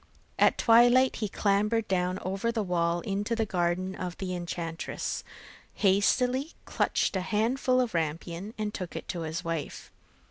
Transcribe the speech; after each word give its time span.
At 0.39 0.57
twilight, 0.57 1.17
he 1.17 1.29
clambered 1.29 1.87
down 1.87 2.17
over 2.23 2.51
the 2.51 2.63
wall 2.63 3.01
into 3.01 3.35
the 3.35 3.45
garden 3.45 3.93
of 3.93 4.17
the 4.17 4.33
enchantress, 4.35 5.23
hastily 5.75 6.53
clutched 6.65 7.15
a 7.15 7.21
handful 7.21 7.79
of 7.79 7.93
rampion, 7.93 8.55
and 8.57 8.73
took 8.73 8.95
it 8.95 9.07
to 9.09 9.21
his 9.21 9.43
wife. 9.43 9.91